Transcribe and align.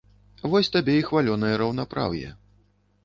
Вось 0.53 0.69
табе 0.75 0.95
і 1.01 1.03
хвалёнае 1.09 1.53
раўнапраўе. 1.63 2.35